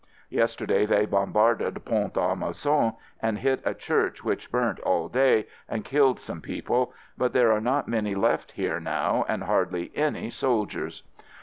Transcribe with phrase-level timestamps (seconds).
[0.31, 5.85] Yesterday they bombarded Pont a Mousson and hit a church which burnt all day, and
[5.85, 11.03] killed some people— but there are not many left here now and hardly any soldiers.